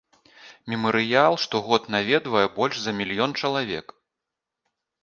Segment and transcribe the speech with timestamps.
[0.73, 3.87] Мемарыял штогод наведвае больш за мільён чалавек.